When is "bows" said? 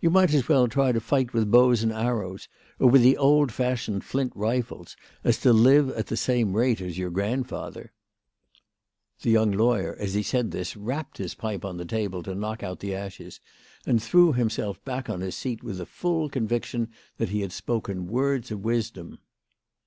1.50-1.82